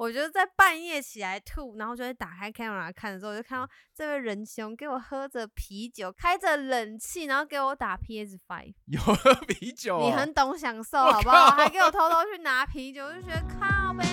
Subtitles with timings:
[0.00, 8.72] 我就在半夜起来吐，然后就会打开 camera 看的时候，我就看到这位仁兄给我喝着啤酒，开着冷气，然后给我打 PS Five。
[8.86, 11.50] 有喝啤酒、哦，你很懂享受，好不好？
[11.50, 14.06] 还给我偷偷去拿啤酒，我就觉得靠 呗。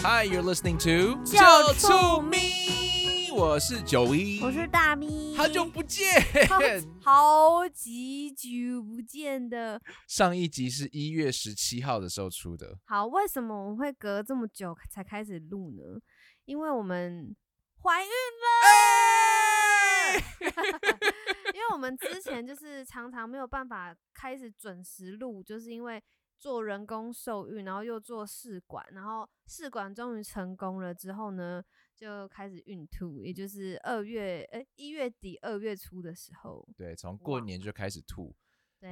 [0.00, 2.87] Hi, you're listening to 就触咪，
[3.30, 6.08] 我是九一，我是大咪，好久不见。
[6.48, 6.58] 好
[7.60, 9.80] 好几久不见的。
[10.06, 16.00] 上一集是一月十七号的时候出的，好，为什么我们会隔这么久才开始录呢？
[16.46, 17.36] 因为我们
[17.82, 18.48] 怀孕了。
[21.54, 26.02] 因为我们之前就是常常没有办法开始准时录，就是因为
[26.38, 31.62] 做人工受孕，然后又做试管，然后试管终于成功了之后呢，
[31.98, 38.32] 就开始孕吐，也就是二月诶一月底二月初的时候，对，从过年就开始吐，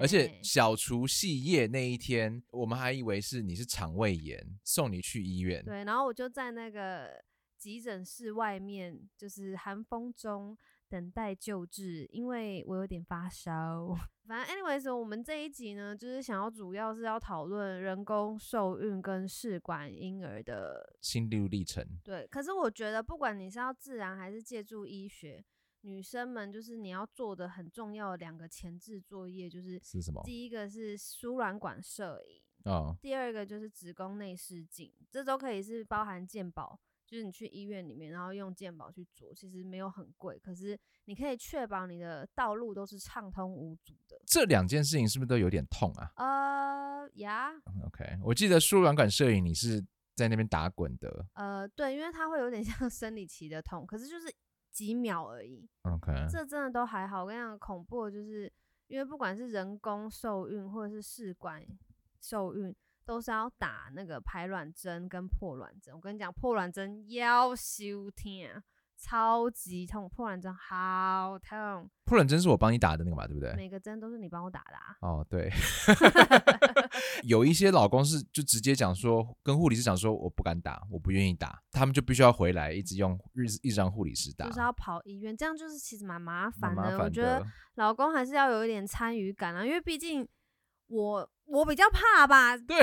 [0.01, 5.65] 而且小除夕夜那一天，我们还以为是你是肠胃炎，送你去医院。
[5.65, 7.23] 对，然后我就在那个
[7.57, 13.95] 急诊室外面，就是寒风中等待救治，因为我有点发烧。
[14.27, 22.27] 反正，anyways，我们这一集呢，就是想要主要是要讨论人工受孕跟试管婴儿的心路历程，对。
[22.27, 25.45] 可是我觉得，不管你是要自然还是借助医学，
[25.83, 30.21] 女生们就是你要做的很重要的两个前置作业，就是是什么？
[30.25, 32.43] 第一个是输卵管摄影。
[32.65, 36.77] 哦，第二个就是子宫内视镜，这都可以是包含健保，
[37.07, 44.21] 就是你去医院里面，然后用健保去做，其实没有很贵，可是你可以确保你的道路都是畅通无阻的。
[44.27, 47.53] 这两件事情是不是都有点痛啊呃呀
[47.87, 49.81] ，？OK，我记得输卵管摄影你是
[50.15, 54.35] 在那边打滚的呃，对，因为它会有点 像生理期的痛，可是就是
[54.73, 57.23] 几秒而已，，OK，这真的都还好。
[57.23, 58.53] 我跟你讲，恐怖的就是
[58.89, 61.65] 因为不管是人工受孕或者是试管
[62.21, 62.75] 受孕，
[63.07, 65.95] 都是要打那个排卵针跟破卵针。
[65.95, 68.63] 我跟你讲，破卵针要修痛，
[68.99, 73.55] 超级痛，破卵针好痛，破卵针是我帮你打的那个嘛，对不对？
[73.55, 74.97] 每个针都是你帮我打的啊。
[75.01, 75.51] 哦，对，
[77.23, 86.99] 有一些老公是就直接讲说，跟护理师讲说我不敢打，我不愿意打，他们就必须要回来一直用日一直让护理师打，就是要跑医院，这样就是其实蛮麻烦的。
[86.99, 87.47] 我觉得。
[87.77, 90.27] 老公还是要有一点参与感啊，因为毕竟
[90.87, 92.77] 我我比较怕吧，对，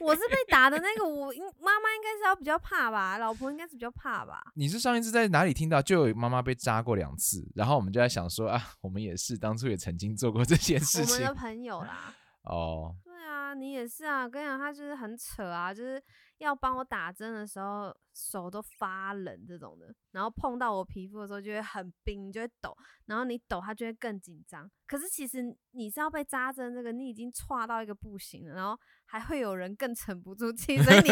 [0.00, 4.40] 我是被打的那个，我应妈妈应该是要比较怕吧，老婆应该是比较怕吧。
[4.54, 12.14] 你是上一次在哪里听到就有妈妈被扎过两次，然后我们就在想说啊，我们也是当初也曾经做过这件事情我们的朋友啦，
[12.44, 14.28] 哦，对啊，你也是啊。
[14.28, 16.00] 跟你讲，他就是很扯啊，就是
[16.40, 24.68] 要帮我打针的时候手都发冷这种的，然后碰到我皮肤的时候就会很冰，你就会抖，然后你抖它就会更紧张。
[24.86, 31.02] 可是其实你是要被扎针，这个你已经歘到一个不行了，然后还会有人更沉不住气， 所以你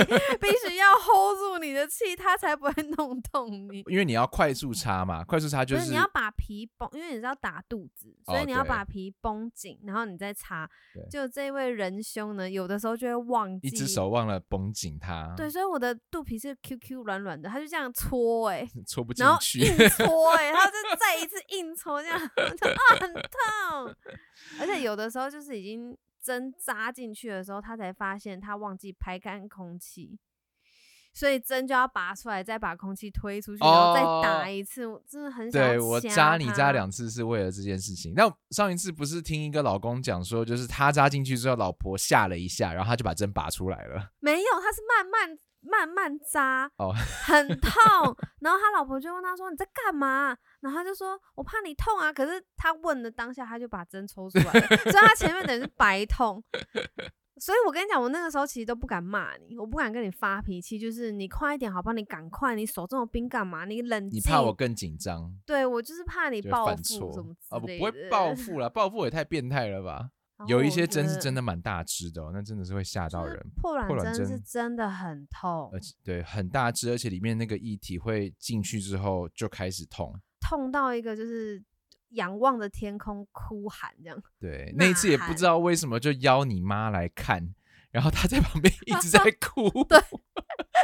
[0.40, 3.84] 必须要 hold 住你的气，它才不会弄痛你。
[3.86, 10.68] 因为你要快速插嘛，快速插就不是你要把皮绷，因为你是要打肚子，所以哦你要把皮绷紧，然后你再插。
[11.08, 23.94] 就这位仁兄呢，有的时候就会忘记一只手忘了绷紧它，对，，所以我的肚皮是 Q Q 软软的，他就这样搓哎、 搓不进然后去， 硬搓哎、他就再一次硬搓，这样 就啊很痛，
[24.60, 30.18] 而且有的时候就是已经针扎进去的时候，他才发现他忘记排干空气。
[31.18, 34.86] 所以针就要拔出来，再把空气推出去，然后再打哦一次。
[34.86, 38.12] 我真的很想对我扎你扎两次是为了这件事情。
[38.14, 44.10] 那上一次不是听一个老公讲说，就是他扎进去之后，老婆吓了一下，然后他就把针拔出来了。
[44.20, 47.72] 没有，他是慢慢慢慢扎，哦很痛。
[48.40, 56.40] 然后他老婆就问他说：“你在干嘛？”然后他就说：“我怕你痛啊。”可是他问的当下，他就把针抽出来了，所以他前面等于是白痛。
[57.40, 61.92] 所以我跟你讲，我那个时候其实都不敢骂你，我不敢跟你发脾气，就是你快一点，好不好？
[61.92, 63.64] 你赶快，你手这么冰干嘛？
[63.64, 64.16] 你冷静。
[64.16, 66.82] 你怕我更紧张，对我就是怕你报复
[67.12, 67.58] 什么之啊？
[67.58, 67.78] 不类的。
[67.78, 70.10] 不会报复了，报复也太变态了吧？
[70.46, 73.46] 有一些针是真的蛮大只的、哦，那真的是会吓到就是人。
[73.56, 80.14] 破卵针是真的很痛而，且对很大只，而且里面那个液体会进去之后就开始痛。
[80.40, 81.60] 痛到一个就是
[82.10, 84.22] 仰望着天空哭喊这样。
[84.40, 87.54] 对，那一次也不知道为什么就邀你妈来看，
[87.90, 89.98] 然后她在旁边 一直在哭， 对，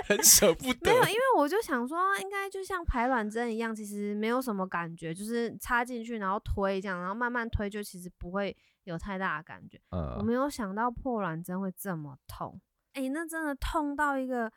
[0.06, 0.90] 很舍不得。
[0.92, 9.80] 没有，因为我就想说，应该就像排卵针一样，其实没有什么感觉，就是插进去然后推这样，然后慢慢推，就其实不会有太大的感觉。
[9.90, 12.60] 我嗯，没有想到破卵针会这么痛，
[12.92, 14.52] 诶，那真的痛到一个，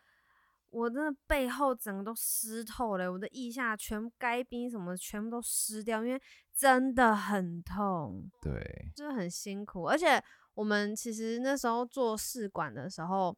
[0.69, 6.21] 我真的背后整个都湿透了，我的腋下全部该冰什么的全部都湿掉，因为
[6.57, 8.29] 真的很痛。
[8.41, 10.21] 对，就是很辛苦，而且
[10.55, 13.37] 我们其实那时候做试管的时候，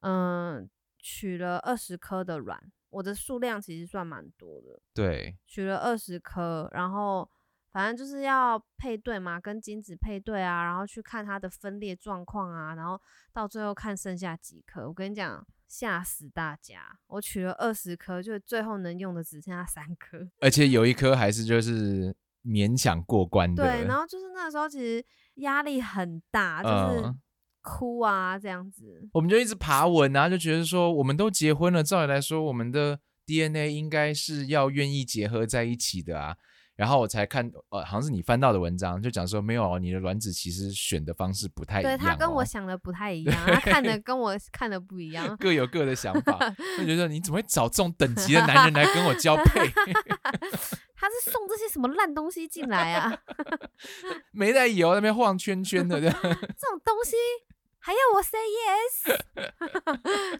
[0.00, 0.68] 嗯，
[0.98, 2.60] 取了二十颗的卵，
[2.90, 7.30] 我的数量其实算蛮多的，对，取了二十颗，然后
[7.70, 13.00] 反正就是要配对嘛，跟精子配对啊，然后去看它的分裂状况啊，然后
[13.32, 14.88] 到最后看剩下几颗。
[14.88, 16.98] 我跟你讲，吓死大家！
[17.06, 20.28] 我取了二十颗，就最后能用的只剩下三颗。
[20.40, 22.16] 而且有一颗还是就是
[22.48, 23.62] 勉强过关的。
[23.62, 25.04] 对，然后就是那时候其实
[25.34, 27.20] 压力很大，就是嗯
[27.60, 29.06] 哭啊这样子。
[29.12, 36.36] 我们就一直爬文啊，就觉得说我们都结婚了，照理来说我们的 DNA 应该是要愿意结合在一起的啊。
[36.78, 42.08] 然后我才看，呃，好像是你翻到的文章，就讲说没有哦，你的卵子其实选的方式不太一样、对哦。
[42.08, 45.36] 他跟我想的不太一样， 他看的跟我看的不一样。
[45.38, 46.38] 各有各的想法，
[46.78, 49.68] 就觉得你怎么会找这种等级的男人来跟我交配？
[50.94, 53.12] 他是送这些什么烂东西进来啊？
[54.30, 57.16] 没在油那边晃圈圈的，这样这种东西
[57.80, 59.18] 还要我 say yes？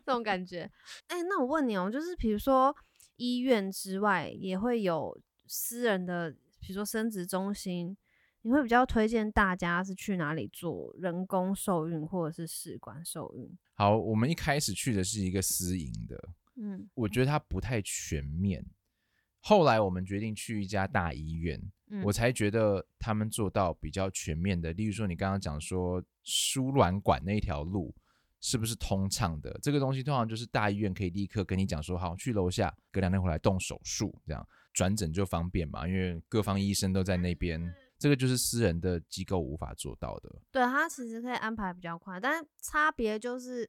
[0.06, 0.70] 这种感觉。
[1.08, 2.72] 哎、那我问你哦，就是比如说
[3.16, 5.18] 医院之外，也会有
[5.48, 6.30] 私人的，
[6.60, 7.96] 比如说生殖中心，
[8.42, 13.50] 你会比较推荐大家是去哪里做人工受孕或者是试管受孕？
[13.74, 13.96] 好。
[13.96, 18.64] 我们一开始去的是一个私营的，嗯我觉得它不太全面。
[19.40, 21.60] 后来我们决定去一家大医院，
[21.90, 24.72] 嗯，我才觉得他们做到比较全面的。
[24.72, 27.94] 例如说，你刚刚讲说输卵管那一条路
[28.40, 29.56] 是不是通畅的？
[29.62, 34.46] 这个东西通常就是大医院可以立刻跟你讲说，好，去楼下隔两天回来动手术，这样
[34.78, 37.74] 转诊就方便嘛，因为各方医生都在那边。
[37.98, 40.30] 这个就是私人的机构无法做到的。
[40.52, 43.68] 对，他其实可以安排比较快，但差别就是，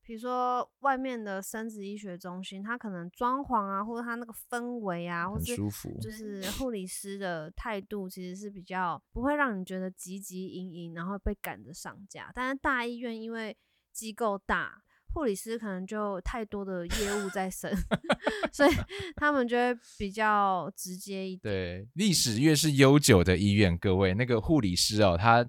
[0.00, 12.32] 比如说外面的生殖医学中心，它可能装潢啊，或者它那个氛围啊，或很是舒服就是护理师的态度，其实是比较不会让你觉得急急营营，然后被赶着上架。
[12.34, 13.54] 但是大医院因为
[13.92, 14.82] 机构大，
[15.16, 17.74] 护理师可能就太多的业务在身，
[18.52, 18.70] 所以
[19.16, 21.54] 他们就会比较直接一点。
[21.54, 25.48] 对，历史越是悠久的医院，各位那个护理师哦，他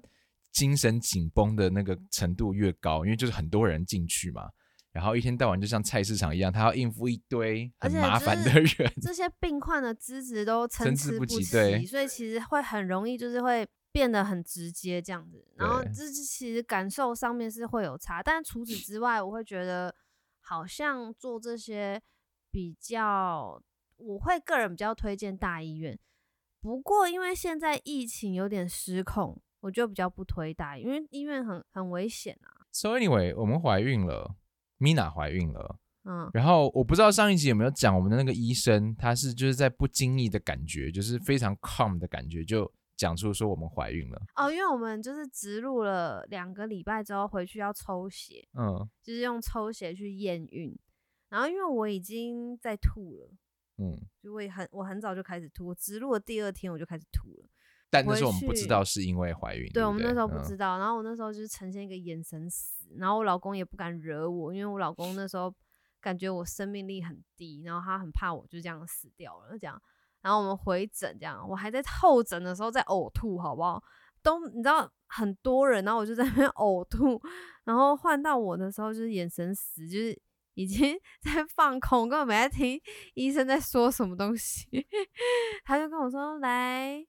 [0.50, 4.48] 精神紧绷的那个程度越高，因为就是很多人进去嘛，
[4.90, 8.92] 然后一天到晚就像菜市场一样，他要应付一堆很麻烦的就是人。
[9.02, 13.68] 这些病患的资质都参参差不差齐，所以其实会很容易就是会
[13.98, 15.44] 变得很直接这样子。
[15.56, 19.92] 然后对这是其实感受上面是会有差，但除此之外，我会觉得
[20.40, 22.00] 好像做这些
[22.48, 23.60] 比较，
[23.96, 25.98] 我会个人比较推荐大医院。
[26.60, 32.62] 不过因为现在疫情有点失控，我就比较不推大医院，因为医院很很危险啊。
[32.70, 34.36] So anyway，我们怀孕了
[34.78, 44.20] ，Mina 怀孕了，嗯，然后我不知道上一集有没有讲我们的那个医生，他是就是在不经意的感觉，就是非常 calm 的感觉，就讲出说我们怀孕了。
[44.34, 50.76] 哦，因为我们就是植入了两个礼拜之后回去要抽血，嗯就是用抽血去验孕。
[51.30, 53.30] 然后因为我已经在吐了，
[53.78, 57.48] 嗯，就我也很我很早就开始吐，我植入的第二天我就开始吐了。
[57.90, 65.54] 但那时候我们不知道是因为怀孕，不对我们那时候不嗯知道，然后我那时候就是呈现一个眼神死，然后我老公也不敢惹我，因为我老公那时候
[66.00, 69.80] 感觉我生命力很低，然后他很怕我就这样死掉了这样。
[70.22, 73.82] 然后我们回诊这样，我还在候诊的时候在呕吐，好不好？
[74.22, 77.20] 都你知道很多人，然后我就在那边呕吐，
[77.64, 80.20] 然后换到我的时候就是眼神死，就是
[80.54, 82.80] 已经 在放空，根本没在听
[83.14, 84.66] 医生在说什么东西。
[85.64, 87.06] 他就跟我说：“来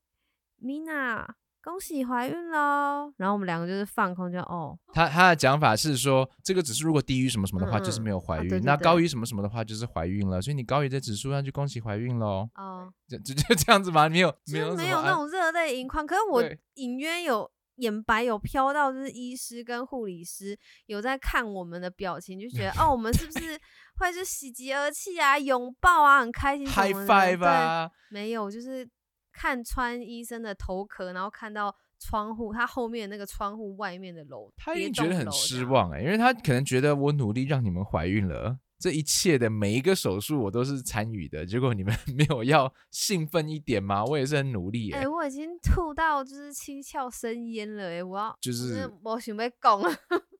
[0.62, 1.25] ，Mina，
[1.63, 10.42] 恭喜怀孕喽！”然后我们两个就是放空就，哦，他他的讲法是说，这个指数如果低于什么什么的话，嗯就是没有怀孕；啊对对对那高于什么什么的话，就是怀孕了。
[10.42, 12.50] 所以你高于这指数，那就恭喜怀孕喽。
[12.56, 14.08] 哦，就就就这样子吗？
[14.08, 16.06] 没有没有没有那种热泪盈眶。
[16.08, 23.60] 可是我对隐约有眼白有飘到，就是医师跟护理师有在看我们的表情，就觉得哦，我们是不是
[23.98, 28.86] 会就喜极而泣啊，拥抱啊，很开心什 high five 啊，没有，就是
[29.32, 35.32] 看穿医生的头壳，然后看到窗户，他后面那个窗户外面的楼，他一别定觉得很。
[35.32, 44.04] 失望哎、因为他可能觉得我努力让你们怀孕了，这一切的每一个手术我都是参与的，结果你们 没有要兴奋一点吗？
[44.06, 49.90] 我也是很努力哎、哎、我已经吐到就是七窍生烟了哎、我要就是我准备讲了，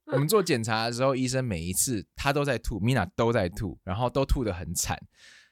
[0.06, 4.98] 我们做检 查的时候，医生每一次他都在吐，Mina 都在吐，然后都吐得很惨，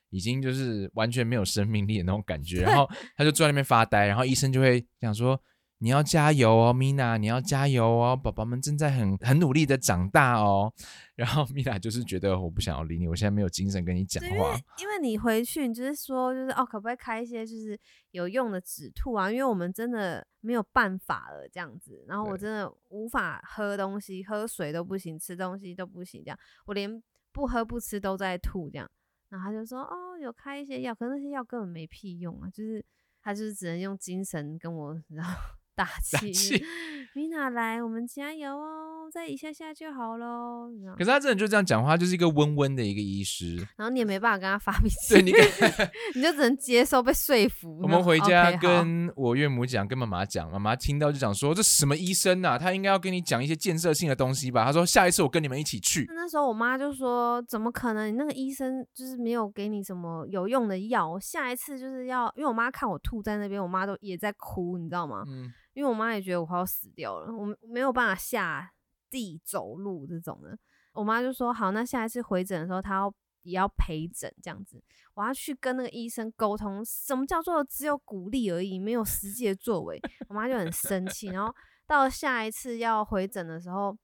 [0.09, 2.61] 已经就是完全没有生命力的那种感觉。
[2.67, 5.39] 然后他就坐在那边发呆，然后医生就会讲说
[5.79, 10.73] ：“你要加油哦，Mina，你要加油哦，宝宝们正在很很努力的长大哦。
[11.15, 14.63] 然后 Mina 就是觉得我不想要理你，我现在没有精神跟你讲话，因话为。
[14.79, 17.79] 因为你回去，你就是说，就是哦，可不可以开一些就是
[18.11, 19.29] 有用的止吐啊？
[19.29, 22.03] 因为我们真的没有办法了，这样子。
[22.07, 28.89] 然后我真的无法喝东西，喝水都不行，吃东西都不行，这样我连不喝不吃都在吐，这样。
[29.29, 32.83] 然后他就说，哦，有开一些药，可是那些药根本没屁用啊，就是
[33.21, 35.33] 他就是只能用精神跟我然后
[35.77, 36.65] 打 气。
[37.13, 40.69] 米娜来，我们加油哦，再一下下就好喽。
[40.97, 43.55] 可是他真的就这样讲话，就是一个温温的一个医师。
[43.77, 45.41] 然后你也没办法跟他发脾气，对你跟
[46.15, 47.79] 你就只能接受被说服。
[47.81, 54.65] 我们回家跟我岳母讲，跟妈妈讲，妈妈听到就讲说这什么医生呐、他应该要跟你讲一些建设性的东西吧？
[54.65, 56.05] 他说下一次我跟你们一起去。
[56.13, 58.07] 那时候我妈就说：“怎么可能？
[58.07, 62.31] 你那个医生就是没有给你什么有用的药，下一次就是要……
[62.35, 65.23] 因为我妈看我吐在那边，我妈都也在哭，你知道吗？
[65.27, 68.73] 嗯，因为我妈也觉得我快要死掉了，我没有办法下
[69.11, 70.57] 地走路这种的。
[70.93, 80.01] 我妈就说：好，那下一次回诊的时候，她要也要陪诊这样子，我要去跟那个医生沟通，什么叫做只有鼓励而已，没有实际的作为。
[80.27, 81.53] 我妈就很生气，然后
[81.85, 83.95] 到了下一次要回诊的时候。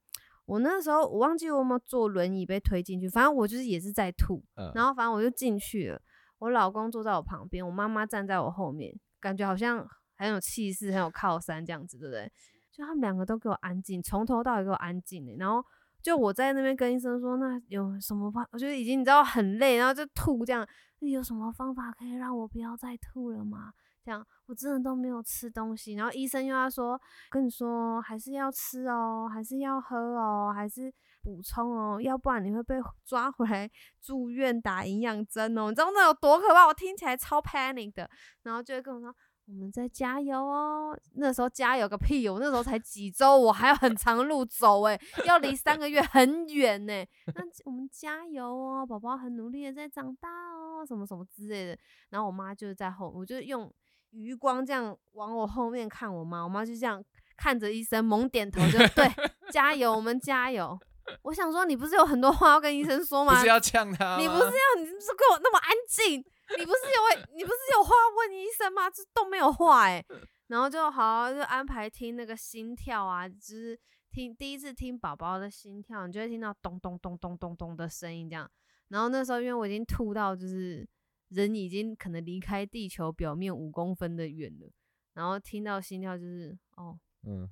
[0.45, 6.01] 我那时候我忘记我有没有坐轮椅被推进去，反正我就是也是在吐，嗯然后反正我就进去了。
[6.39, 12.31] 我老公坐在我旁边，我妈妈站在我后面，感觉好像很有气势、很有靠山这样子，对不对？
[12.71, 15.63] 就他们两个都给我安静，从头到尾给我安静欸然后
[16.01, 18.43] 就我在那边跟医生说，那有什么方？
[18.51, 20.67] 我觉得已经你知道很累，然后就吐这样，
[20.99, 23.73] 有什么方法可以让我不要再吐了吗？
[24.03, 30.91] 这样我真的都没有吃东西，然后医生又要说，跟你说还是要吃哦，还是要喝哦，还是
[31.21, 33.69] 补充哦，要不然你会被 抓回来
[34.01, 35.69] 住院打营养针哦。
[35.69, 36.65] 你知道那有多可怕？
[36.65, 38.09] 我听起来超 panic 的，
[38.41, 39.15] 然后就会跟我说。
[39.45, 40.97] 我们在加油哦！
[41.15, 42.35] 那时候加油个屁哦！
[42.35, 46.93] 我那时候才几周，我还有很长的路走诶，要离三个月很远呢。
[47.35, 51.77] 那我们加油哦，宝宝很努力的在长大哦，什么什么之类的。
[52.09, 53.69] 然后我妈就是在后，我就用
[54.11, 57.03] 余光这样往我后面看我妈，我妈就这样
[57.35, 59.05] 看着医生猛点头，就对，
[59.51, 60.79] 加油，我们加油。
[61.23, 63.33] 我想说，你不是有很多话要跟医生说吗？
[63.33, 64.17] 不是要呛他？
[64.17, 66.19] 你不是要你不是跟我那么安静？
[66.57, 68.89] 你不是有问你不是有话要问医生吗？
[68.89, 70.03] 这都没有话哎、
[70.47, 73.79] 然后就好就安排听那个心跳啊，就是
[74.11, 78.49] 听第一次听宝宝的心跳，你就会听到咚咚咚咚咚咚的声音这样。
[78.89, 80.87] 然后那时候因为我已经吐到就是
[81.29, 84.69] 人已经可能离开地球表面五公分的远了，
[85.13, 87.47] 然后听到心跳就是哦嗯，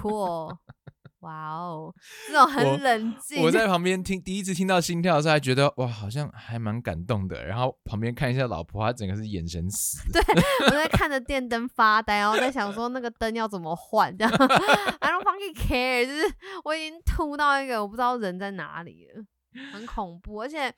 [0.00, 0.58] 酷哦，
[1.22, 1.94] 哇哦，
[2.28, 3.42] 这种很冷静。
[3.42, 7.44] 我在旁边听，第一次听到心跳的时候，还觉得哇，好像还蛮感动的。
[7.44, 9.98] 然后旁边看一下老婆，她整个是眼神死。
[10.12, 10.20] 对
[10.66, 19.24] 我在看着电灯发呆，然后在想说那个灯要怎么换，这样 I don't fucking care，就是我已经吐到一个我不知道人在哪里了，
[19.72, 20.42] 很恐怖。
[20.42, 20.74] 而且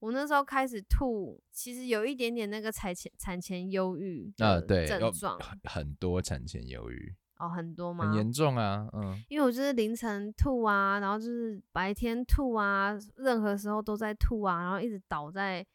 [0.00, 8.14] 我那时候开始吐，其实有一点点那个产前产前忧郁啊，的对，症状很很多产前忧郁，哦，很多吗很？
[8.14, 8.88] 严重啊。
[8.92, 15.66] 嗯，因为我就是凌晨吐啊，然后就是白天吐啊，任何时候都在吐啊，然后一直倒在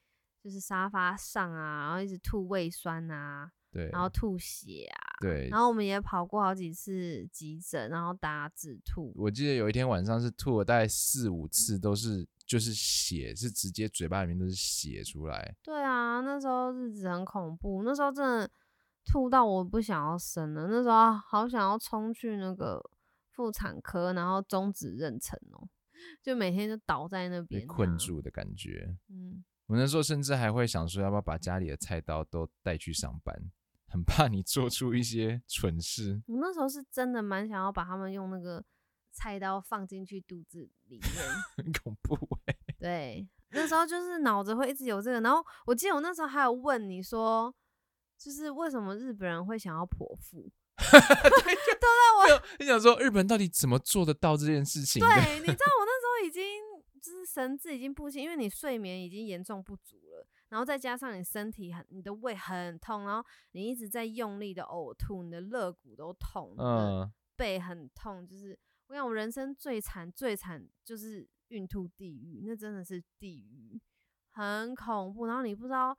[0.44, 5.60] 就是沙发上啊，然后一直吐胃酸啊，对，然后吐血啊，对然。
[5.60, 9.12] 后我们也跑过好几次急诊，然后打止吐。
[9.16, 15.56] 我记得有一天晚上是吐了大概四五次，都是就是血，是直接嘴巴里面都是血出来。
[15.62, 18.50] 对啊，那时候日子很恐怖，那时候真的
[19.12, 22.80] 吐到我不想要生了，那时候好想要冲去那个
[23.32, 25.68] 妇产科，然后终止妊娠哦，
[26.22, 27.98] 就每天就倒在那边被困啊。
[27.98, 28.96] 住的感觉。
[29.10, 33.36] 嗯，我那时候甚至还会想说，要不要把家里的菜刀都带去上班，
[33.88, 36.22] 很怕你做出一些蠢事。
[36.28, 38.64] 我那时候是真的蛮想要把他们用那个
[39.12, 41.10] 菜刀放进去肚子里面。
[41.58, 47.52] 很恐怖哎、对，那时候就是脑子会一直有这个，然后我记得我那时候还有问你说，
[48.20, 50.52] 就是为什么日本人会想要剖腹？
[52.60, 55.00] 你想说日本到底怎么做得到这件事情？
[55.00, 55.10] 对，
[55.40, 56.44] 你知道我那时候已经
[57.02, 68.58] 就是神志已经不清，因为你睡眠已经严重不足了，然后再加上你身体很，你的胃很痛，然后你一直在用力的呕吐，你的肋骨都痛，嗯，嗯，背很痛，就是
[68.88, 73.80] 我想我人生最惨最惨就是孕吐地狱，那真的是地狱，
[74.30, 75.98] 很恐怖，然后你不知道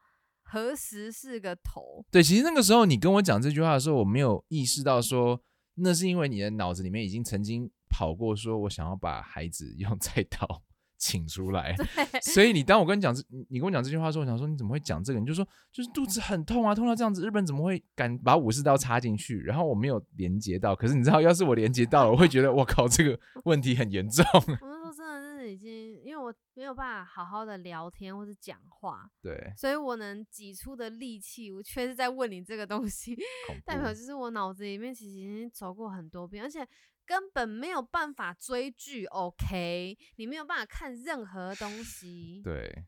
[0.50, 5.40] 何时是个头，对，其实那个时候你跟我讲这句话的时候，我没有意识到说，
[5.76, 10.62] 那是因为你的脑子里面已经曾经跑过，说我想要把孩子 用菜刀
[10.98, 11.74] 请出来。
[11.76, 15.20] 对，所以你当我跟你讲这，你你跟我讲这句话的时候，我想说你怎么会讲这个？
[15.20, 19.40] 你就说就是肚子很痛啊，痛到这样子，日本怎么会敢把武士刀插进去？
[19.40, 24.22] 然后我没有连接到，可是你知道，要是我连接到了，我会觉得我靠，这个问题很严重。
[24.34, 25.89] 我那时候真的是已经，
[26.30, 33.16] 我没有办法好好的聊天或者讲话，对，所以我能挤出的力气，我却是在问你这个东西，
[33.64, 36.66] 代表就是我脑子里面其实已经走过很多遍，而且
[37.04, 39.06] 根本没有办法追剧。
[39.06, 42.40] OK，你没有办法看任何东西。
[42.44, 42.84] 对。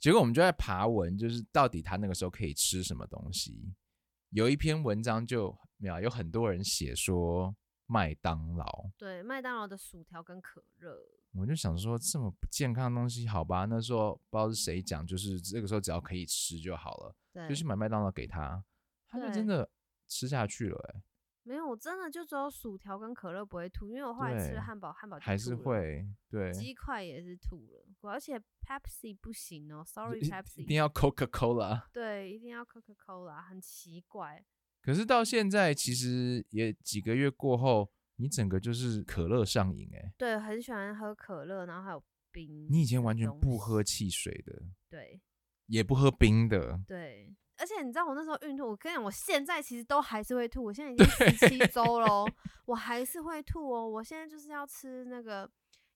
[0.00, 3.74] 结果我们就在爬文，就是到底他那个时候可以吃什么东西。
[4.30, 10.98] 有一篇文章就没有，有很多人写说麦当劳，对，麦当劳的薯条跟可乐，
[11.36, 18.64] 我就想说这么不健康的东西，好吧，那时候不知道是谁讲，就是这个时候只要可以吃就好了，就去买麦当劳给他，
[19.08, 19.68] 他就真的
[20.08, 21.02] 吃下去了、欸，
[21.42, 31.84] 没有，我真的就只有薯条跟可乐不会吐，因为我后来吃了汉堡，汉堡就还是会对，鸡块也是吐了，而且 Pepsi 不行哦，Sorry Pepsi，一定要 Coca Cola。
[31.92, 34.44] 对，一定要 Coca Cola，很奇怪。
[34.82, 42.66] 可是到现在其实也几个月过后，你整个就是可乐上瘾哎、对，很喜欢喝可乐，然后还有冰。
[42.70, 45.20] 你以前完全不喝，汽水的，对
[45.66, 52.30] 也不喝冰的，对，而且你知道我那时候孕吐，我跟你讲，我现在其实都还是会吐，我现在已经十七周了哦，
[52.66, 53.88] 我还是会吐哦。
[53.88, 55.50] 我现在就是要吃那个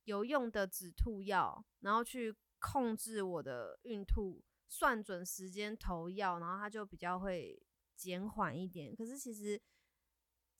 [0.05, 7.61] 有用的止吐药，然后去控制我的孕吐，算准时间投药，然后它就比较会
[7.95, 8.95] 减缓一点。
[8.95, 9.61] 可是其实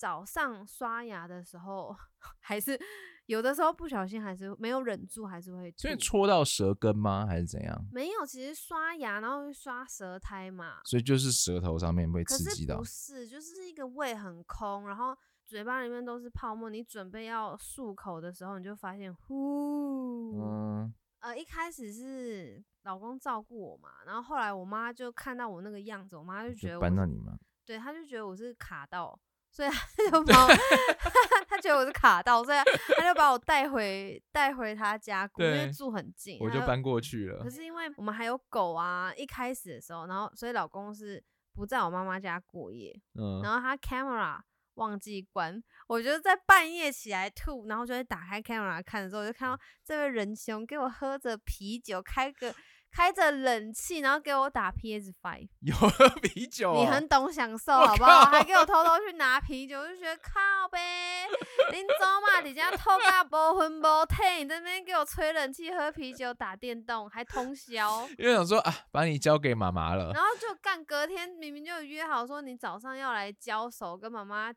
[0.01, 1.95] 早上刷牙的时候，
[2.41, 2.81] 还是
[3.27, 5.77] 有的时候不小心还是没有忍住，还是会吐。
[5.77, 7.27] 所以戳到舌根吗？
[7.27, 7.85] 还是怎样？
[7.93, 15.15] 没有，其实刷牙然后会刷舌苔嘛，所以就是舌头上面被刺激到不，是，就是一个胃很空，然后
[15.45, 30.49] 嘴巴里面都是泡沫，你准备要漱口的时候，你就发现呼，嗯，呃，一开始是老公照顾我嘛，然后后来我妈就看到我那个样子，我妈就觉得搬到你嘛，对，她就觉得我是卡到，所以他就把我，
[31.49, 32.59] 他觉得我是卡到，所以
[32.97, 37.51] 他就把我带回带回他家过，因为住很近，我就搬过去了可。
[37.51, 44.39] 是因为我们还有狗啊，一开始的时候，然后所以老公是不在我妈妈家过夜，嗯，然后他 camera
[44.75, 52.55] 忘记关，我觉得在半夜起来吐，然后就会打开 camera 看的时候，我就看到这位仁兄给我喝着啤酒，开个
[52.91, 58.25] 开着冷气，然后给我打 PS Five，、 有喝啤酒、哦，你很懂享受好不好？
[58.25, 61.27] 靠还给我偷偷去拿啤酒，我就觉得靠呗，
[61.73, 61.95] 林走
[62.27, 68.09] 嘛，你家偷嘎无魂无体，你这边给我吹冷气、喝啤酒、打电动，还通宵。
[68.19, 74.53] 因为想说啊，把你交给妈妈了，然后就干，隔天明明就有约好说你早上要来交手，跟妈妈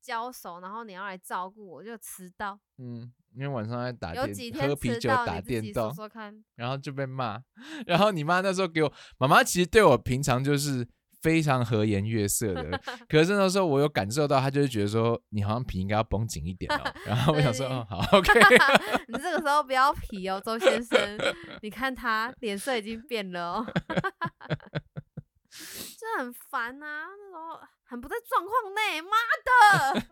[0.00, 2.58] 交手，然后你要来照顾我，就迟到。
[2.78, 6.34] 嗯，因为晚上在打有几电，天喝啤迟到，酒打你自己电动说，说看。
[6.56, 7.40] 然后就被骂，
[7.86, 10.86] 然后你妈那时候给我，妈妈其实对我平常就是
[11.22, 18.32] 非常和颜悦色的， 可是那时候我有感受到，她就是觉得说你好像皮应该要绷紧一点哦， 然后我想说，对哦，好，OK，
[19.08, 20.98] 你这个时候不要皮哦，周先生，
[21.62, 23.66] 你看他脸色已经变了哦，
[25.98, 29.10] 真的很烦啊、那时候很不在状况内，妈
[29.46, 30.02] 的，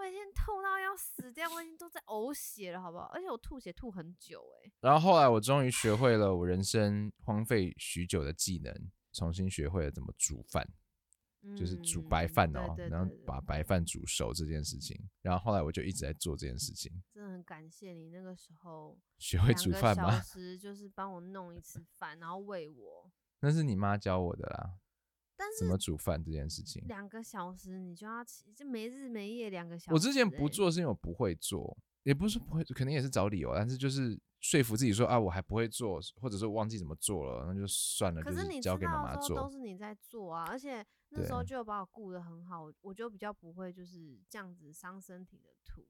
[0.00, 3.04] 我已经痛到要死掉，我已经都在呕血了，好不好？
[3.12, 10.66] 而且我吐血吐很久、欸，然后后来我终于学会了我人生荒废许久的技能，重新学会了怎么煮饭。
[11.56, 20.20] 就是煮白饭哦，然后把白饭煮熟这件事情，然后后来我就一直在做这件事情，真的很感谢你那个时候学会煮饭吗？
[20.20, 23.10] 时就是帮我弄一次饭，然后喂我。
[23.40, 24.74] 那是你妈教我的啦，
[25.40, 26.84] 但怎么煮饭这件事情。
[26.86, 39.50] 两个小时你就要起，就没日没夜两个小时欸、我之前不做是因为我不会做，也不是不会，肯定也是找理由，但是就是说服自己说啊，我还不会做，或者说忘记怎么做了，那就算了，可是你交给妈妈知道的时候都。
[39.50, 45.86] 是你在做啊，而且那时候就有把我顾得很好，我我就比较不会就是这样子伤身体的吐。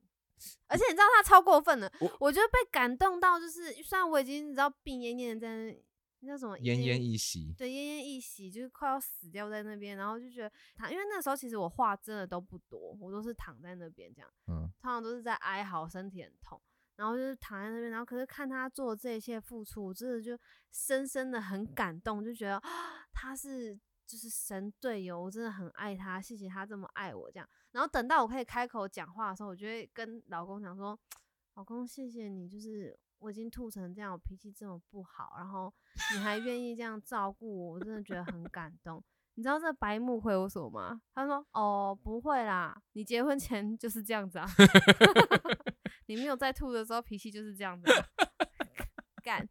[0.68, 5.78] 而且你知道他超过分的，我我就被感动到，就是虽然我已经你知道病恹恹的在
[6.20, 16.60] 那那叫什么奄奄奄一息，对，奄奄一息，就是快要死掉在那边，然后就觉得他，因为那时候其实我话真的都不多，我都是躺在那边这样，嗯，通常都是在哀嚎，身体很痛，
[16.96, 20.38] 然后就是躺在那边，然后可是看他做这一切付出，我真的就
[20.70, 22.70] 深深的很感动，就觉得啊
[23.12, 23.74] 他是
[24.06, 27.48] 就是神队友，我真的很爱他，谢谢他这么爱我这样。
[27.72, 30.98] 然后等到我可以开口讲话的时候，我就会跟老公讲说，
[31.54, 35.72] 老公谢谢你，就是我已经吐成这样，我脾气这么不好，然后
[36.14, 39.02] 你还愿意这样照顾我，我真的觉得很感动。
[39.34, 41.00] 你知道这白木回我什么吗？
[41.14, 44.46] 他说：“哦，不会啦，你结婚前就是这样子啊
[46.06, 48.06] 你没有在吐的时候脾气就是这样子、啊。
[49.22, 49.48] ”干，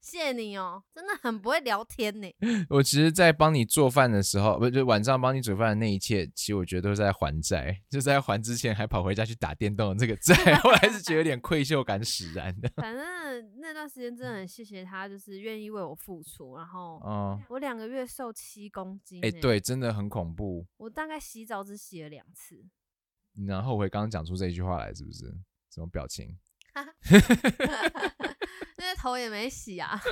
[0.00, 2.28] 谢谢你哦，真的很不会聊天呢。
[2.70, 10.34] 我其实，在帮你做饭的时候，不就晚上帮你煮饭的那一切，其实我觉得都是在还债， 就在还之前还跑回家去打电动的这个债，
[10.64, 12.70] 我还是觉得有点愧疚感使然的。
[12.76, 16.56] 反正那段时间真的很谢谢他，就是愿意为我付出。
[16.56, 20.66] 然后，嗯，我两个月瘦七公斤，哎，对，真的很恐怖。
[20.78, 22.64] 我大概洗澡只洗了两次。
[23.34, 25.26] 你然后悔刚刚讲出这一句话来，是不是？
[25.72, 26.36] 什么表情？
[28.80, 30.00] 因为头也没洗啊！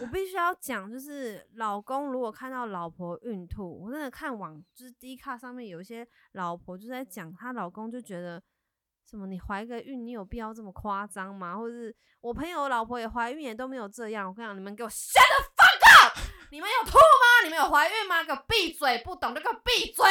[0.00, 8.42] 我必须要讲，就是老公如果看到老婆孕吐，我真的看网就是 D 卡上面有一些老婆就在讲，她老公就觉得
[9.08, 11.56] 什么你怀个孕，你有必要这么夸张吗？
[11.56, 14.28] 或者是我朋友老婆也怀孕也都没有这样。
[14.28, 16.18] 我跟你讲，你们给我 shut the fuck up！
[16.50, 17.44] 你们有吐吗？
[17.44, 18.24] 你们有怀孕吗？
[18.24, 18.98] 给我闭嘴！
[19.04, 20.04] 不懂就给我闭嘴！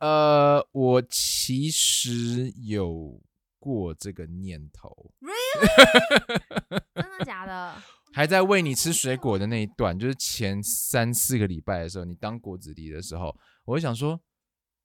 [0.00, 3.22] 呃，我其实有。
[3.60, 6.80] 过这个念头，really？
[6.94, 7.74] 真的假的？
[8.12, 13.32] 还在喂你吃水果的那一段，就是前三四个礼拜的时候，你当果子狸的时候，
[13.64, 14.20] 我会想说，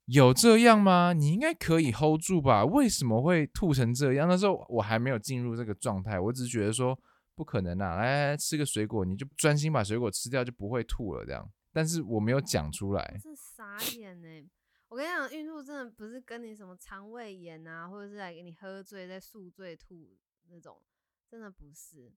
[0.05, 1.13] 有这样吗？
[1.13, 2.63] 你应该可以 hold 住吧？
[2.63, 4.27] 为什么会吐成这样？
[4.29, 6.95] 那时候我还没有进入这个状态，我只是觉得说
[7.33, 7.95] 不可能啊！
[7.95, 11.49] 来来吃个水果，你就专心把水果吃掉，就不会吐了这样。
[11.73, 14.27] 但是我没有讲出来，是傻眼呢。
[14.95, 20.81] 我跟你讲，孕吐真的不是跟你什么肠胃炎啊，或者是来给你喝醉再宿醉吐那种，
[21.29, 22.13] 真的不是。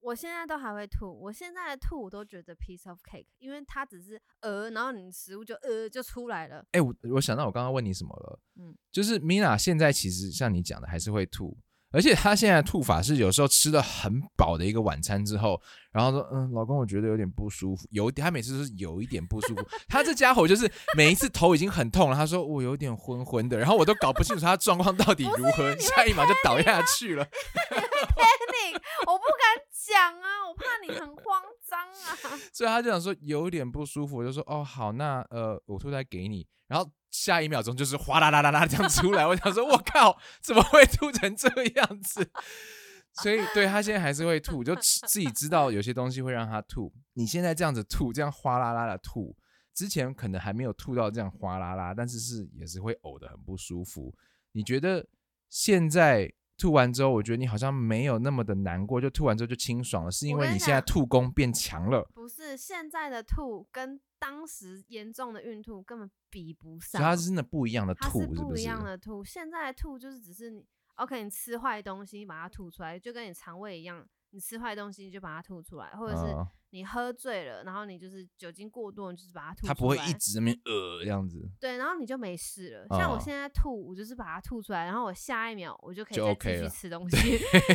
[0.00, 6.62] 我现在都还会吐，我现在的吐我都觉得 piece of cake，因为它只是呃，然后你食物就呃就出来了。
[6.72, 11.56] 哎，我我想到我刚刚问你什么了，嗯，就是 Mina 现在其实像你讲的还是会吐。
[11.96, 15.58] 而且他现在吐法是有时候吃的很饱的一个晚餐之后，
[15.90, 19.66] 然后说：“嗯，老公，我觉得有点不舒服，有点他每次都是有一点不舒服。
[19.88, 27.24] 他这家伙就是每一次头已经很痛了，他说我有点昏昏的，然后我都搞不清楚他状况到底如何，下一秒就倒下去了。
[27.24, 28.74] Panic，
[29.06, 32.38] 我不敢讲啊，我怕你很慌张啊。
[32.52, 36.86] 所以他就想说有点不舒服，我就说哦好，那呃我吐再给你，然后。
[37.16, 42.30] 下一秒钟就是哗啦啦啦啦这样出来， 我想说，我靠，怎么会吐成这个样子？
[43.22, 46.92] 所以，对他现在还是会吐，就自己知道有些东西会让他吐。
[47.14, 49.34] 你现在这样子吐，这样哗啦啦的吐，
[49.72, 54.14] 之前可能还没有吐到这样哗啦啦，但是是也是会呕的很不舒服。
[54.52, 55.06] 你觉得
[55.48, 62.08] 现在吐完之后，我觉得你好像没有那么的难过，就吐完之后就清爽了，是因为你现在吐功变强了？
[62.14, 64.00] 不是，现在的吐跟。
[64.18, 69.22] 当时严重的孕吐根本比不上，它是真的不一样的吐，是不一样的吐。
[69.22, 70.64] 现在的吐就是只是你
[70.94, 76.34] ，OK，你吃坏东西把它吐出来，就跟你肠胃一样，你吃坏东西你就把它吐出来，或者是
[76.70, 79.74] 你喝醉了，然后你就是酒精过度，就是把它吐出来。
[79.74, 81.48] 它不会一直那边呃这样子。
[81.58, 82.86] 对，然后你就没事了。
[82.96, 87.16] 像我现在吐，我就是把它吐出来，然后我下一秒我就可以再继续吃东 西，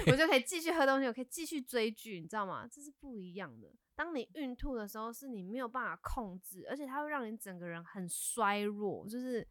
[0.08, 2.68] 我就可以继续喝东西，我可以继续追剧，你知道吗？
[2.68, 3.72] 这是不一样的。
[3.96, 9.48] 当你孕吐的时候，是你没有办法控制，而且它会让你整个人很衰弱，就是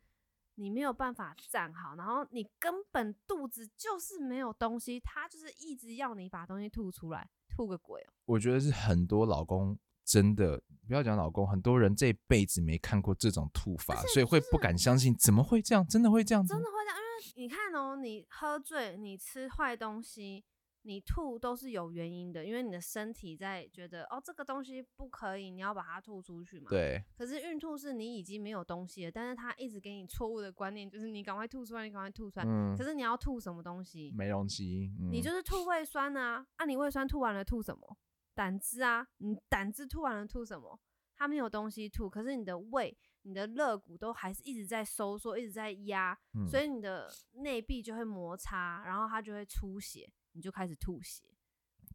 [0.61, 8.13] 你没有办法站好，然后你根本肚子就是没有东西，他就是一直要你把东西吐出来，吐个鬼哦！
[8.27, 15.87] 我觉得是很多老公真的不要讲老公，很多人这辈子没看过这种吐法，所以会不敢相信，怎么会这样？
[15.87, 16.47] 真的会这样？
[16.47, 16.99] 真的会这样？
[17.37, 20.45] 因为你看哦，你喝醉，你吃坏东西。
[20.83, 26.71] 你吐都是有原因的，因为你的身体在觉得哦，这个东西不可以，你要把它吐出去嘛。
[26.71, 27.03] 对。
[27.17, 32.47] 可是孕吐是你已经没有东西了，但是他一直给你错误的观念，就是你赶快吐出来，你赶快吐出来。
[32.47, 32.75] 嗯。
[32.77, 34.13] 可是你要吐什么东西？
[34.17, 34.91] 没东西。
[35.11, 36.47] 你就是吐胃酸啊！
[36.57, 37.99] 啊，你胃酸吐完了吐什么？
[38.35, 39.07] 胆汁啊！
[39.19, 40.81] 你胆汁吐完了吐什么？
[41.15, 50.11] 它没有东西吐，可是你的胃、你的肋骨都还是一直在收缩，一直在压，所以你的内壁就会摩擦，然后它就会出血。
[50.33, 51.25] 你就开始吐血，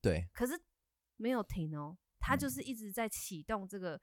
[0.02, 0.60] 对，可是
[1.16, 4.02] 没有停哦，它就是一直在启动这个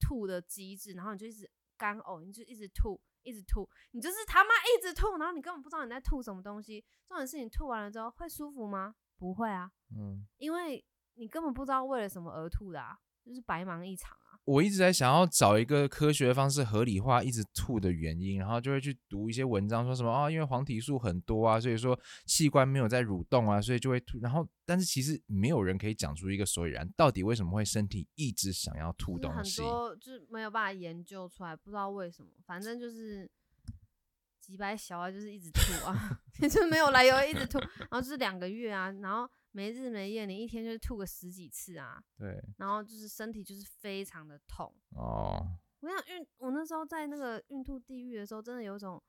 [0.00, 6.84] 吐的机制，然后你就一直干呕，你就一直吐，一直吐，你就是他妈一直吐，然后你根本不知道你在吐什么东西。
[7.06, 8.94] 重点是你吐完了之后会舒服吗？
[9.16, 14.16] 不会啊，嗯，因为你根本不知道为了什么而吐的啊，就是白忙一场。
[14.44, 24.18] 我一直在想要找一个科学的方式合理化一直吐的原因，然后就会去读一些文章，说什么啊，因为黄体素很多啊，所以说器官没有在蠕动啊，所以就会吐。
[24.20, 29.62] 然后，但是其实没有人可以讲出一个所以然，到底为什么会身体一直想要吐东西？
[29.62, 33.30] 很多就是没有办法研究出来，不知道为什么，反正就是
[34.40, 39.26] 几百小啊，就是一直吐啊， 就是没有来由一直吐，然后就是两个月啊，然后。
[39.54, 42.02] 没日没夜，你一天就是吐个十几次啊！
[42.18, 45.46] 对，然后就是身体就是非常的痛哦。
[45.78, 49.00] 我想孕，我那时候在那个孕吐地狱的时候，真的有一种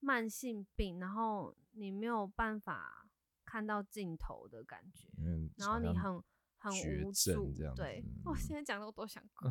[0.00, 3.08] 慢性病，然后你没有办法
[3.44, 6.20] 看到尽头的感觉，嗯，然后你很
[6.58, 6.72] 很
[7.04, 9.46] 无助对子，我现在讲的我都想哭，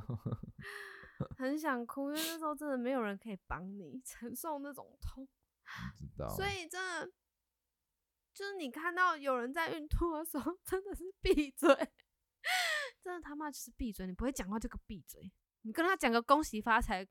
[1.40, 5.26] 很想哭，因为那时候真的没有人可以帮你 承受那种痛，
[5.96, 7.10] 知道，所以真的
[8.34, 11.68] 就是你看到有人在孕吐的时候， 真的是闭嘴，
[13.04, 17.08] 真的他妈就是闭嘴，你不会讲话就给我闭嘴，你跟他讲个恭喜发财，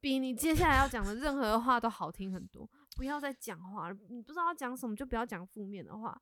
[0.00, 2.68] 比你接下来要讲的任何话都好听很多。
[2.96, 6.18] 不要再讲话了，你不知道要讲什么就不要讲负面的话，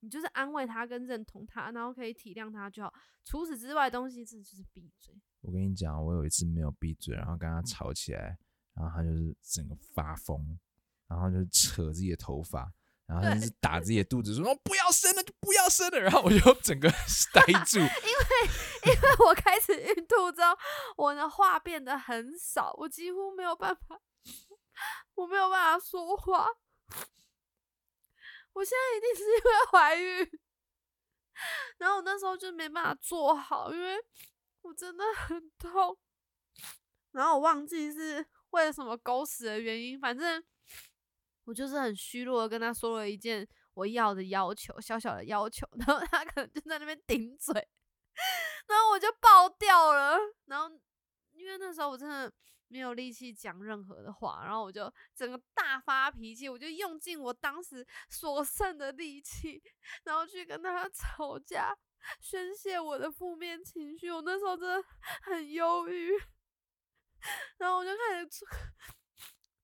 [0.00, 2.92] 你就是安慰他跟认同他，然后可以体谅他就好。
[3.24, 5.14] 除此之外的东西，真的就是闭嘴。
[5.40, 8.38] 我跟你讲，我有一次没有闭嘴，然后跟他吵起来，
[8.74, 10.58] 然后他就是整个发疯，
[11.06, 12.70] 然后就扯自己的头发，
[13.08, 16.88] 然后他就是打自己的肚子，说哦不要生了就不要生了，然后我就整个
[17.32, 17.78] 呆住。
[18.84, 20.56] 因为我开始孕吐之后，
[20.96, 23.98] 我的话变得很少，我几乎没有办法，
[25.14, 26.46] 我没有办法说话。
[28.52, 30.40] 我现在一定是因为怀孕，
[31.78, 33.96] 然后我那时候就没办法做好，因为
[34.62, 35.96] 我真的很痛。
[37.12, 40.42] 然后我忘记是为了什么狗屎的原因，反正
[41.48, 47.54] 我就是很虚弱的跟他说了一件我要的要求，小小的要求，然后他可能就在那边顶嘴，
[48.66, 50.18] 然后我就爆掉了。
[50.44, 50.70] 然后
[51.32, 52.30] 因为那时候我真的
[52.66, 59.62] 没有力气讲任何的话，然后我就整个大发脾气，我就用尽我当时所剩的力气，
[60.04, 61.74] 然后去跟他吵架，
[62.20, 64.10] 宣泄我的负面情绪。
[64.10, 64.86] 我那时候真的
[65.22, 66.12] 很忧郁，
[67.56, 68.44] 然后我就开始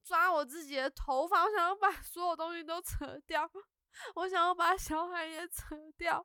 [0.04, 3.50] 抓我自己的头发，我想要把 所有东西都扯掉，
[4.16, 6.24] 我想要把小孩也扯掉。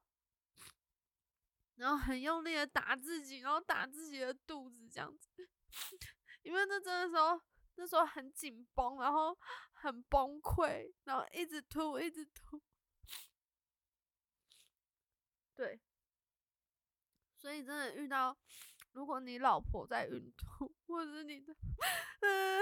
[1.76, 5.50] 然后很用力的打自己，然后打自己的肚子，这样子，
[6.44, 7.42] 因为那真的时候，
[7.76, 9.38] 那时候很紧绷，然后
[9.72, 12.62] 很崩溃，然后一直吐，一直吐，
[15.56, 15.80] 对，
[17.38, 18.38] 所以真的遇到，
[18.92, 21.56] 如果你老婆在孕吐，或者是你的，
[22.20, 22.62] 嗯，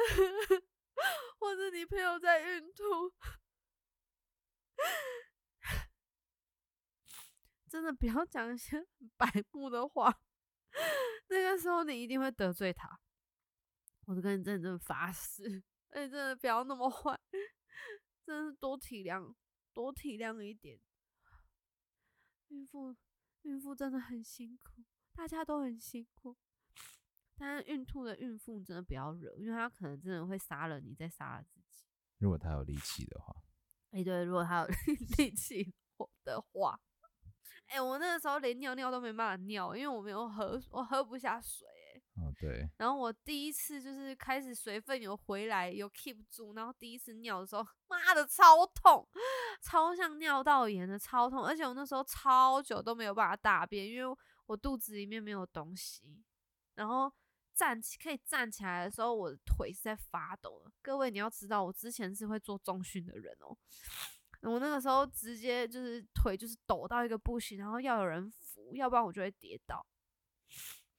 [1.40, 3.14] 或者你朋友在孕吐。
[7.70, 10.22] 真的不要讲一些很白目的话，
[11.28, 13.00] 那个时候你一定会得罪他。
[14.06, 17.20] 我都跟你认真发誓，而且真的不要那么坏，
[18.24, 19.36] 真的多体谅，
[19.74, 20.80] 多体谅一点。
[22.48, 22.96] 孕妇，
[23.42, 26.38] 孕妇真的很辛苦，大家都很辛苦。
[27.38, 31.86] 但是孕吐的孕妇真的不要惹，因为她可能真的会杀了你，再杀了自己。
[32.18, 33.36] 如果他有力气的话，
[33.92, 34.68] 哎、对，如果她有
[35.18, 35.74] 力气
[36.24, 36.80] 的话。
[37.68, 42.02] 哎、我那个时候连尿尿都没办法尿，因为我没有喝，我喝不下水、欸。
[42.16, 49.06] 哦对，然后我第一次就是开始水分有回来，有 keep 住，然后第一次尿的时候，妈的超痛，
[49.62, 51.44] 超像尿道炎的，超痛。
[51.44, 56.24] 而且我那时候超久都没有办法大便，因为我肚子里面没有东西。
[56.76, 57.12] 然后
[57.58, 60.72] 站起可以站起来的时候，我的腿是在发抖的。
[60.84, 63.58] 各位你要知道，我之前是会做重训的人哦、
[64.42, 69.84] 我那个时候直接就是腿就是抖到一个不行，然后要有人扶，要不然我就会跌倒。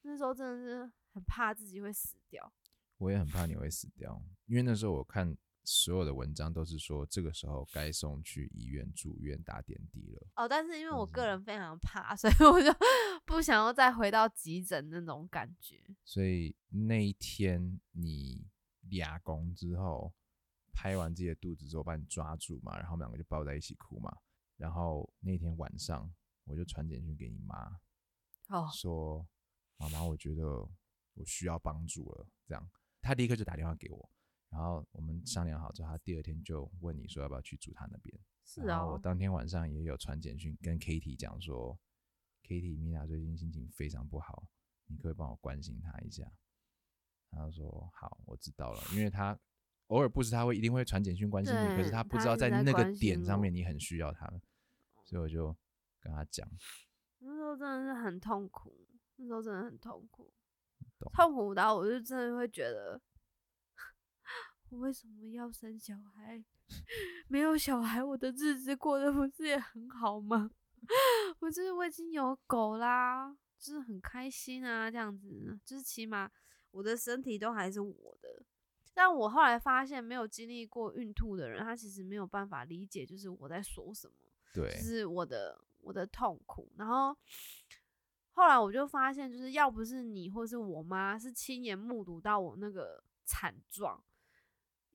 [0.02, 2.52] 那时候真的是很怕自己会死掉。
[2.96, 5.36] 我也很怕你会死掉，因为那时候我看
[5.70, 10.26] 所有的文章都是说这个时候该送去医院住院打点滴了。
[10.36, 12.74] 哦，但是因为我嗯个人非常怕， 所以我就
[13.26, 15.84] 不想要再回到急诊那种感觉。
[16.06, 18.46] 所以那一天你
[18.88, 20.14] 俩工之后，
[20.72, 24.16] 拍完自己的肚子之后，把你抓住嘛，然后我们两个就抱在一起哭嘛。
[24.56, 26.10] 然后那天晚上
[26.44, 27.78] 我就传简讯给你妈，
[28.48, 29.28] 哦，说
[29.76, 30.44] 妈妈，我觉得
[31.12, 32.26] 我需要帮助了。
[32.46, 32.70] 这样，
[33.02, 34.10] 他立刻就打电话给我，
[34.50, 38.18] 然后我们商量好之后，他第二天就问你说要不要去住他那边。
[38.44, 41.78] 是哦，然后我当天晚上也有传简讯跟 Kitty 讲说
[42.42, 44.44] ，Kitty Mina 最近心情非常不好，
[44.86, 46.30] 你可不可以帮我关心她一下？
[47.30, 49.38] 他就说好，我知道了，因为他
[49.88, 54.26] 偶尔不是他会一定会传简讯关心你，可是对他不知道在那个点上面你很需要他，
[55.04, 55.54] 所以我就
[56.00, 56.48] 跟他讲，
[57.20, 60.32] 那时候真的是很痛苦，那时候真的很痛苦，
[61.12, 62.98] 痛苦到我就真的会觉得，
[64.70, 66.44] 我为什么要生小孩？
[67.28, 70.50] 没有小孩，我的日子过得不是也很好吗？
[71.40, 76.30] 我就是我已经有狗啦，就是很开心啊，这样子，就是起码
[76.70, 78.42] 我的身体都还是我的。
[78.94, 84.14] 但我后来发现，没有经历过孕吐的人，他其实没有办法理解，就是我在说什么。
[84.52, 86.70] 对就，是我的我的痛苦。
[86.76, 87.16] 然后
[88.32, 94.02] 后来我就发现，就是要不是你或是我妈是亲眼目睹到我那个惨状，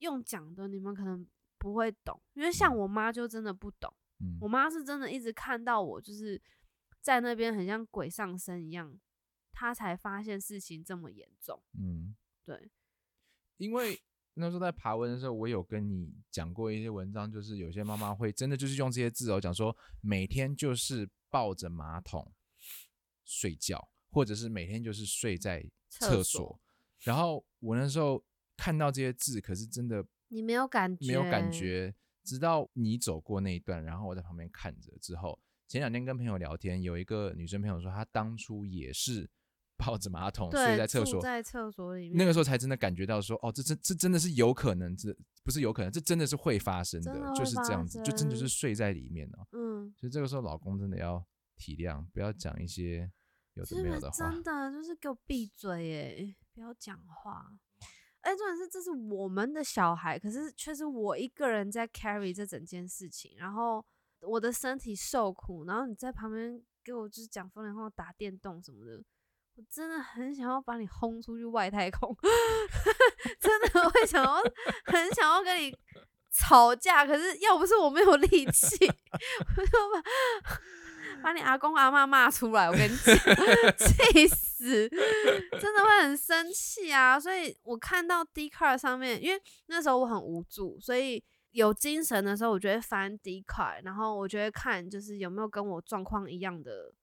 [0.04, 1.26] 用讲的你们可能
[1.58, 3.92] 不会懂，因为像我妈就真的不懂。
[4.20, 4.38] 嗯。
[4.42, 6.40] 我妈是真的一直看到我就是
[7.02, 9.00] 在那边很像鬼上身一样，
[9.52, 11.62] 她才发现事情这么严重。
[11.80, 12.70] 嗯，对，
[13.58, 14.00] 因为
[14.36, 22.34] 那时候在爬文的时候，我有跟你讲过一些文章，就是有些妈妈会真的就是用这些字哦，讲说每天就是抱着马桶
[23.24, 26.60] 睡觉，或者是每天就是睡在厕厕所。
[27.02, 28.24] 然后我那时候
[28.58, 31.52] 看到这些字，可是真的你没有感觉，没有感。
[31.52, 39.30] 觉，直到你走过那一段，然后我在旁边看着之后，前两天跟朋友聊天，有一个女生朋友说，她当初也是
[39.76, 45.14] 抱着马桶睡，在厕所，在厕所里面，那个时候才真的感觉到说，哦，这真这真的是有可能，这
[45.44, 49.48] 不是有可能，这真的是会发生真的会就是这样子，就真的是睡在里面哦。
[49.52, 51.26] 嗯，所以这个时候老公真的要
[51.58, 53.12] 体谅，不要讲一些
[53.56, 54.44] 有的没有的话真。
[54.44, 57.52] 的就是给我闭嘴耶，不要讲话。
[58.24, 63.86] 哎，重点是这是我们的小孩，可是却是我一个人在 carry 这整件事情，然后
[64.22, 69.04] 我的身体受苦，然后你在旁边给我就是讲风凉话、打电动什么的，
[69.56, 72.16] 我真的很想要把你轰出去外太空，
[73.40, 74.42] 真的会想要
[74.86, 75.78] 很想要跟你
[76.32, 78.76] 吵架，可是要不是我没有力气，
[79.58, 80.04] 我就把
[81.22, 83.16] 把你阿公阿妈骂出来，我跟你讲，
[83.78, 87.20] 气死，真的会很生气啊！
[87.20, 96.94] 所以我看到 d c a r 上面，因为那时候我很无助，所以有精神的时候，我就会翻 d c a r 然后我就会看就是有没有跟我状况一样的。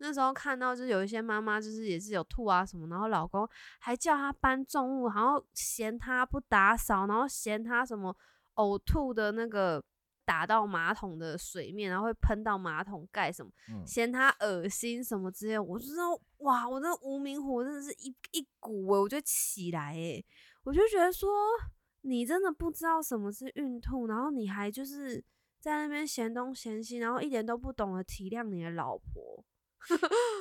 [0.00, 3.48] 那时候看到就是有一些妈妈就是也是有吐啊什么，然后老公
[3.80, 8.16] 还叫她搬重物，然后嫌她不打扫，然后嫌她什么
[8.54, 9.82] 呕吐的那个
[10.28, 16.10] 打到马桶的水面，然后会喷到马桶盖什么，嗯，嫌他恶心什么之类的，我就知道
[16.40, 20.22] 哇，我那无名火真的是一一股欸，我就起来诶，
[20.64, 21.30] 我就觉得说
[22.02, 25.24] 你真的不知道什么是孕吐，然后你还就是
[25.60, 29.42] 在那边嫌东嫌西，然后一点都不懂得体谅你的老婆。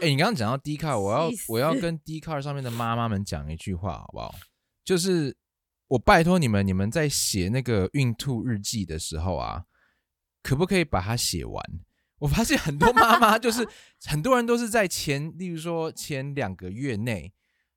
[0.02, 4.36] 哎、你刚刚讲到 D 卡，我要我要跟 D 卡上面的妈妈们讲一句话，好不好？
[4.84, 5.38] 就是
[5.88, 9.64] 我拜托你们，你们在写那个孕吐日记的时候啊，
[10.48, 11.62] 可不可以把它写完？
[12.20, 13.68] 我发现很多妈妈就是
[14.08, 17.34] 很多人都是在前，例如说前两个月内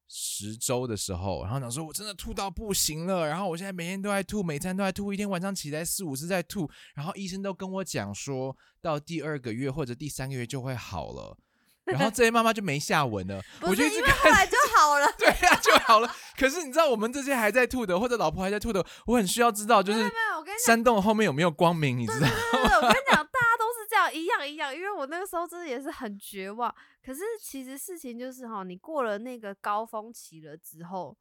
[0.07, 11.37] 十周的时候，然后想说我真的吐到不行了，然后我现在每天都在吐，每餐都在吐，一天晚上起来四五次在吐，然后医生都跟我讲说到第二个月或者第三个月就会好了，
[11.93, 16.15] 然后这些妈妈就没下文了，我不就一直看因为后来就好了， 对呀、就好了。
[16.37, 20.11] 可是你知道我们这些还在吐的，或者老婆还在吐的，我很需要知道，就是
[20.65, 22.29] 山洞后面有没有光明，你知道？
[22.29, 24.75] 对对对，我跟你讲，大家都是这样，一样一样。
[24.75, 26.75] 因为我那个时候真的也是很绝望。
[27.05, 31.17] 可是其实事情就是哈，你过了那个高峰期了之后，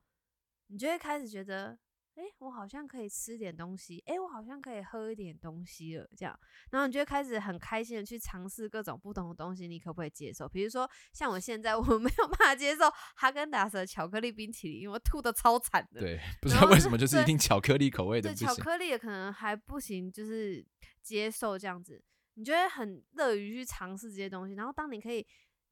[0.68, 1.78] 你就会开始觉得，
[2.20, 6.38] 哎、我好像可以吃点东西，哎、我好像可以喝一点东西了，这样，
[6.70, 10.50] 然后你就会开始很开心的去尝试各种不同的东西，你可不可以接受？
[10.50, 16.02] 比如说像我现在， 我没有办法接受哈根达斯的巧克力冰淇淋，因为我吐的超惨的。
[16.02, 20.66] 对，不知道为什么就是一定巧克力口味的对，巧克力的可能还不行，就是
[21.02, 22.04] 接受这样子，
[22.34, 24.56] 你就会很乐于去尝试这些东西。
[24.56, 25.26] 然后当你可以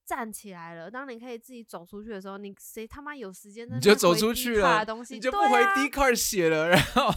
[0.07, 7.13] 站起来了，当你可以自己走出去的时候，你谁他妈有时间你就走出去了东，西，你就不回 D card 写了， 然后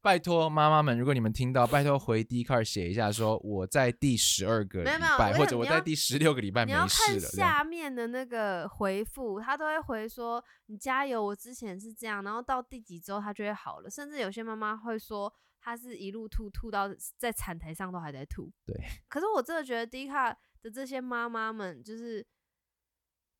[0.00, 13.88] 拜托妈妈们，如果你们听到，拜托回 D card 写一下，说我在第十二个礼拜，或者我在第十六个礼拜没事了，下面的那个回复，他都会回说你加油，我之前是这样，然后到第几周他就会好了。
[13.88, 18.50] 甚至有些妈妈会说，她是一路吐吐到在产台上都还在吐。
[18.66, 18.76] 对。
[19.08, 22.24] 可是我真的觉得 D 卡的这些妈妈们，就是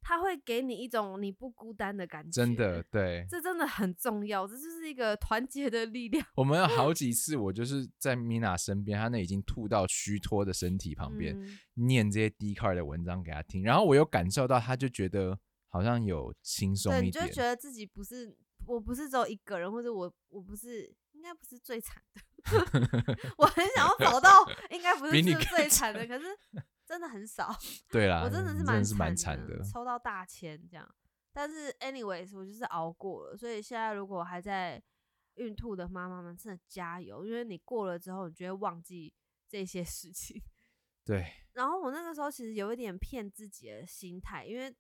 [0.01, 3.25] 他会给你一种你不孤单的感觉，真的，对。
[3.31, 6.27] 这真的很重要，这就是一个团结的力量。
[6.35, 17.43] 我们有好 几次，我就是在米娜身边，她那已经吐到虚脱的身体旁边，嗯念这些 D card 的文章给她听，然后我有感受到，她就觉得好像有轻松对，一点你就觉。
[17.43, 22.21] 得自己不是，我不是只有一个人，或者我我不是，应该不是最惨的。
[23.39, 24.31] 我很想要找到，
[24.71, 26.27] 应该不是最惨的，可是
[26.93, 27.51] 真的很少。
[27.89, 29.65] 对啦，我真的是蛮是蛮惨惨的。
[29.65, 30.87] 抽到大签这样。
[31.33, 34.83] 但是 anyways，我就是熬过了，所以现在如果还在
[35.37, 39.11] 孕吐的妈妈们，真的加油，因为你过了之后，你就会忘记
[39.49, 40.43] 这些事情。
[41.03, 44.71] 对， 然后我那个时候其实有一点骗自己的心态，因为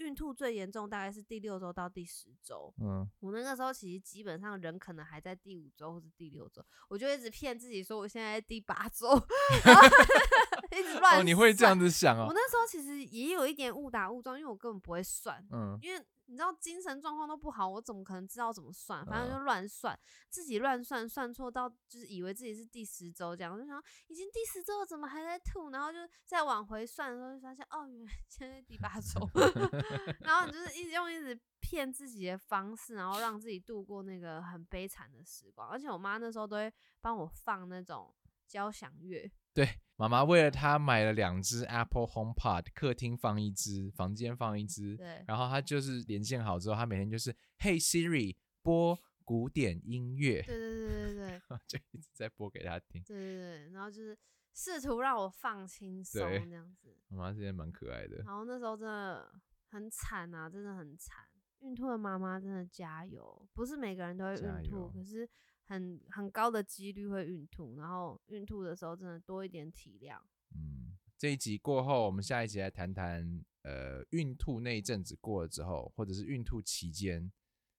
[0.00, 9.06] 孕吐最严重大概是第六周到第十周，嗯，我那个时候其实基本上人可能还在第五周或是第六周，我就一直骗自己说我现在在第八周，
[10.72, 11.78] 一直乱、哦，你会这样？
[11.78, 12.26] 子想哦？
[12.28, 19.04] 我那时候其实也有一点误打误撞，因为我根本不会算，嗯，因为你知道精神状况都不好，我怎么可能知道怎么算？
[19.04, 25.70] 反正嗯就乱算，自己乱算，算错到就是以为自己是第十周这样，我就想已经第十周了，怎么还在吐？
[25.70, 29.28] 然后就再往回算的时候，就发现哦，原来现在第八周。
[30.22, 35.68] 然后你就是一直用一直骗自己的方式，然后让自己度过那个很悲惨的时光。
[35.68, 38.14] 而且我妈那时候都会帮我放那种
[38.46, 39.66] 交响乐，对，
[40.00, 44.96] 妈妈为了他买了两只 Apple HomePod，客厅放一只，房间放一只。
[44.96, 51.40] 对然后他就是连线好之后，他每天就是 Hey Siri 播古典音乐，对对对对对。
[51.68, 53.02] 就一直在播给他听。
[53.02, 54.16] 对对对，然后就是
[54.54, 56.96] 试图让我放轻松对这样子。
[57.08, 59.30] 妈妈现在蛮可爱的，然后那时候真的
[59.68, 61.26] 很惨啊，真的很惨。
[61.58, 65.28] 孕吐的妈妈真的加油，不是每个人都会孕吐，可是
[65.70, 67.76] 很很高的几率会孕吐。
[67.76, 70.20] 然后孕吐的时候真的多一点体谅。
[70.54, 77.30] 嗯，这一集过后，我们下一集来谈谈，呃，孕吐那一阵子过了之后，或者是孕吐期间，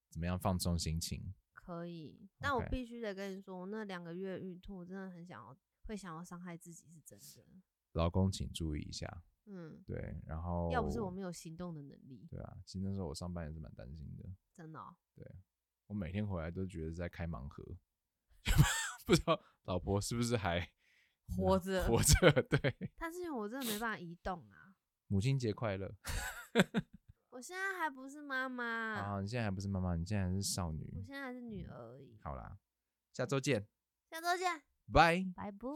[0.09, 1.33] 怎么样放松心情。
[1.53, 7.61] 可以，但我必须得跟你说，那两个月孕吐我真的很想要，会想要伤害自己，是真的。
[7.91, 14.95] 老公请注意一下，嗯，对，然后要不是我没有行动的能力，对啊，其实那时候我上班也是蛮担心的，真的哦、
[15.91, 17.61] 我每天回来都觉得在开盲盒，
[19.05, 20.65] 不知道老婆是不是还
[21.35, 24.71] 活着活着， 对，但是因为我真的没办法移动啊，
[25.07, 25.93] 母亲节快乐
[27.31, 29.19] 我现在还不是妈妈，啊！
[29.19, 31.05] 你现在还不是妈妈，你现在还是少女我女。
[31.05, 32.17] 现在还是女儿而已。
[32.23, 32.57] 好啦，
[33.11, 33.67] 下周见，
[34.09, 34.61] 下周见，
[34.93, 35.25] 拜。
[35.35, 35.67] 拜拜。